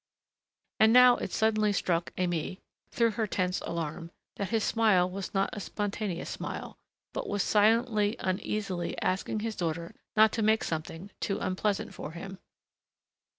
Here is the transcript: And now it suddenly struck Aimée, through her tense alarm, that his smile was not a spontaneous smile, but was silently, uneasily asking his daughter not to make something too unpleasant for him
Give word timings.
And 0.79 0.91
now 0.93 1.17
it 1.17 1.31
suddenly 1.31 1.71
struck 1.71 2.11
Aimée, 2.15 2.57
through 2.89 3.11
her 3.11 3.27
tense 3.27 3.59
alarm, 3.61 4.09
that 4.37 4.49
his 4.49 4.63
smile 4.63 5.07
was 5.07 5.31
not 5.35 5.51
a 5.53 5.59
spontaneous 5.59 6.27
smile, 6.31 6.79
but 7.13 7.29
was 7.29 7.43
silently, 7.43 8.15
uneasily 8.17 8.99
asking 8.99 9.41
his 9.41 9.55
daughter 9.55 9.93
not 10.17 10.31
to 10.31 10.41
make 10.41 10.63
something 10.63 11.11
too 11.19 11.37
unpleasant 11.39 11.93
for 11.93 12.13
him 12.13 12.39